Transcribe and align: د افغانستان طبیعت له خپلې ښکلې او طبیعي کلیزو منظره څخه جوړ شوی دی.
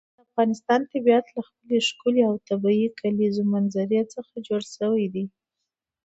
د 0.15 0.19
افغانستان 0.25 0.81
طبیعت 0.93 1.25
له 1.35 1.41
خپلې 1.47 1.77
ښکلې 1.87 2.21
او 2.29 2.35
طبیعي 2.49 2.87
کلیزو 2.99 3.43
منظره 3.53 3.99
څخه 4.13 4.33
جوړ 4.47 4.61
شوی 4.75 5.05
دی. 5.13 5.25